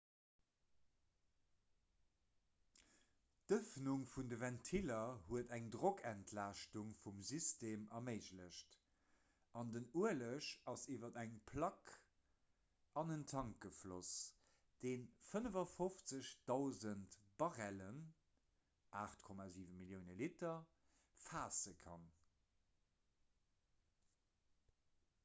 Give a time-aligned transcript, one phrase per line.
[3.51, 8.77] d'ëffnung vun de ventiller huet eng drockentlaaschtung vum system erméiglecht
[9.61, 11.91] an den ueleg ass iwwer eng plack
[13.03, 14.13] an en tank gefloss
[14.85, 14.95] dee
[15.35, 16.01] 55
[16.53, 17.99] 000 barrellen
[19.03, 20.57] 8,7 millioune liter
[21.27, 22.09] faasse kann